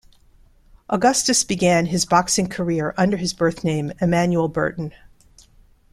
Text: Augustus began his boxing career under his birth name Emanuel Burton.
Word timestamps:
Augustus 0.89 1.43
began 1.43 1.85
his 1.85 2.05
boxing 2.07 2.49
career 2.49 2.95
under 2.97 3.17
his 3.17 3.33
birth 3.33 3.63
name 3.63 3.93
Emanuel 4.01 4.47
Burton. 4.47 4.93